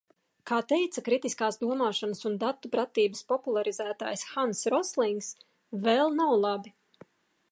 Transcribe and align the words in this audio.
Kā 0.51 0.57
teica 0.69 1.01
kritiskās 1.07 1.59
domāšanas 1.63 2.21
un 2.29 2.39
datu 2.45 2.71
pratības 2.75 3.21
popularizētājs 3.33 4.25
Hanss 4.33 4.69
Roslings- 4.75 5.31
vēl 5.87 6.17
nav 6.23 6.33
labi. 6.47 6.75